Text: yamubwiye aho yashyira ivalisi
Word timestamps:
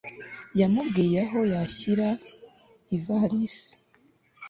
yamubwiye 0.59 1.19
aho 1.25 1.39
yashyira 1.53 2.07
ivalisi 2.95 3.73